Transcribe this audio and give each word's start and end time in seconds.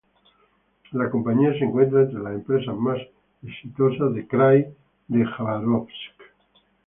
La 0.93 1.11
compañía 1.11 1.53
se 1.53 1.65
encuentra 1.65 2.01
entre 2.01 2.17
las 2.23 2.33
empresas 2.33 2.75
más 2.75 2.97
exitosas 3.43 4.11
del 4.15 4.27
Krai 4.27 4.75
de 5.07 5.25
Jabárovsk. 5.27 5.93